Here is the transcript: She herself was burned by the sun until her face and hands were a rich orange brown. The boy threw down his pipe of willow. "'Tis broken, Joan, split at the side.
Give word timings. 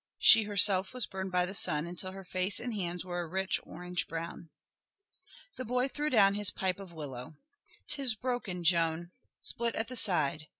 She 0.17 0.45
herself 0.45 0.95
was 0.95 1.05
burned 1.05 1.31
by 1.31 1.45
the 1.45 1.53
sun 1.53 1.85
until 1.85 2.11
her 2.11 2.23
face 2.23 2.59
and 2.59 2.73
hands 2.73 3.05
were 3.05 3.19
a 3.21 3.27
rich 3.27 3.59
orange 3.61 4.07
brown. 4.07 4.49
The 5.57 5.63
boy 5.63 5.87
threw 5.89 6.09
down 6.09 6.33
his 6.33 6.49
pipe 6.49 6.79
of 6.79 6.91
willow. 6.91 7.37
"'Tis 7.85 8.15
broken, 8.15 8.63
Joan, 8.63 9.11
split 9.41 9.75
at 9.75 9.89
the 9.89 9.95
side. 9.95 10.47